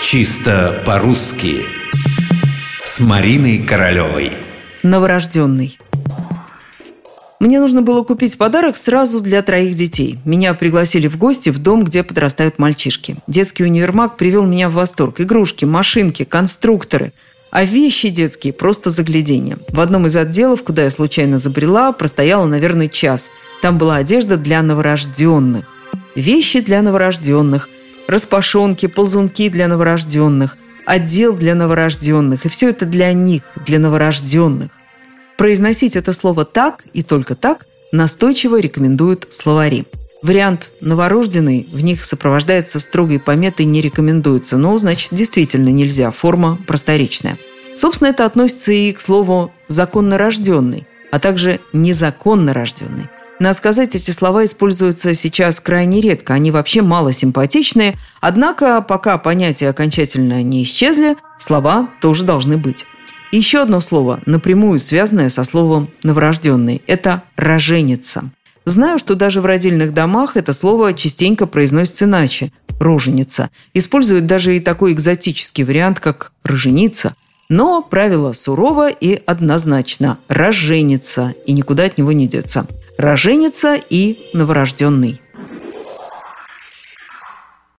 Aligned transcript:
Чисто 0.00 0.82
по-русски 0.86 1.66
С 2.84 3.00
Мариной 3.00 3.58
Королевой 3.58 4.32
Новорожденный 4.84 5.78
мне 7.40 7.60
нужно 7.60 7.82
было 7.82 8.02
купить 8.02 8.36
подарок 8.36 8.76
сразу 8.76 9.20
для 9.20 9.42
троих 9.42 9.76
детей. 9.76 10.18
Меня 10.24 10.54
пригласили 10.54 11.06
в 11.06 11.16
гости 11.16 11.50
в 11.50 11.58
дом, 11.58 11.84
где 11.84 12.02
подрастают 12.02 12.58
мальчишки. 12.58 13.16
Детский 13.28 13.62
универмаг 13.62 14.16
привел 14.16 14.44
меня 14.44 14.68
в 14.68 14.74
восторг. 14.74 15.20
Игрушки, 15.20 15.64
машинки, 15.64 16.24
конструкторы. 16.24 17.12
А 17.52 17.64
вещи 17.64 18.08
детские– 18.08 18.52
просто 18.54 18.90
заглядение. 18.90 19.56
В 19.68 19.78
одном 19.78 20.06
из 20.06 20.16
отделов, 20.16 20.64
куда 20.64 20.82
я 20.82 20.90
случайно 20.90 21.38
забрела, 21.38 21.92
простояла, 21.92 22.46
наверное, 22.46 22.88
час. 22.88 23.30
Там 23.62 23.78
была 23.78 23.96
одежда 23.96 24.36
для 24.36 24.60
новорожденных. 24.60 25.64
Вещи 26.16 26.58
для 26.58 26.82
новорожденных, 26.82 27.68
распашонки, 28.08 28.86
ползунки 28.86 29.48
для 29.48 29.68
новорожденных, 29.68 30.56
отдел 30.86 31.36
для 31.36 31.54
новорожденных. 31.54 32.46
И 32.46 32.48
все 32.48 32.70
это 32.70 32.86
для 32.86 33.12
них, 33.12 33.42
для 33.64 33.78
новорожденных. 33.78 34.70
Произносить 35.36 35.94
это 35.94 36.12
слово 36.12 36.44
так 36.44 36.82
и 36.92 37.02
только 37.04 37.36
так 37.36 37.66
настойчиво 37.92 38.58
рекомендуют 38.58 39.26
словари. 39.30 39.84
Вариант 40.20 40.72
«новорожденный» 40.80 41.68
в 41.72 41.80
них 41.80 42.04
сопровождается 42.04 42.80
строгой 42.80 43.20
пометой 43.20 43.66
«не 43.66 43.80
рекомендуется», 43.80 44.58
но, 44.58 44.76
значит, 44.78 45.10
действительно 45.12 45.68
нельзя, 45.68 46.10
форма 46.10 46.58
просторечная. 46.66 47.38
Собственно, 47.76 48.08
это 48.08 48.24
относится 48.24 48.72
и 48.72 48.90
к 48.92 49.00
слову 49.00 49.52
«законно 49.68 50.18
рожденный», 50.18 50.88
а 51.12 51.20
также 51.20 51.60
«незаконно 51.72 52.52
рожденный». 52.52 53.08
Надо 53.40 53.56
сказать, 53.56 53.94
эти 53.94 54.10
слова 54.10 54.44
используются 54.44 55.14
сейчас 55.14 55.60
крайне 55.60 56.00
редко, 56.00 56.34
они 56.34 56.50
вообще 56.50 56.82
мало 56.82 57.12
симпатичные, 57.12 57.96
однако 58.20 58.80
пока 58.82 59.16
понятия 59.18 59.68
окончательно 59.68 60.42
не 60.42 60.64
исчезли, 60.64 61.16
слова 61.38 61.88
тоже 62.00 62.24
должны 62.24 62.56
быть. 62.56 62.84
Еще 63.30 63.62
одно 63.62 63.80
слово, 63.80 64.20
напрямую 64.26 64.80
связанное 64.80 65.28
со 65.28 65.44
словом 65.44 65.90
«новорожденный»– 66.02 66.82
это 66.86 67.22
«роженица». 67.36 68.24
Знаю, 68.64 68.98
что 68.98 69.14
даже 69.14 69.40
в 69.40 69.46
родильных 69.46 69.94
домах 69.94 70.36
это 70.36 70.52
слово 70.52 70.92
частенько 70.92 71.46
произносится 71.46 72.06
иначе– 72.06 72.52
«роженица». 72.80 73.50
Используют 73.72 74.26
даже 74.26 74.56
и 74.56 74.60
такой 74.60 74.92
экзотический 74.92 75.64
вариант, 75.64 76.00
как 76.00 76.32
«роженица». 76.42 77.14
Но 77.48 77.82
правило 77.82 78.32
сурово 78.32 78.90
и 78.90 79.22
однозначно– 79.24 80.18
роженица, 80.28 81.34
и 81.46 81.52
никуда 81.52 81.84
от 81.84 81.96
него 81.96 82.12
не 82.12 82.26
деться. 82.26 82.66
Роженица 82.98 83.76
и 83.76 84.28
новорожденный. 84.32 85.20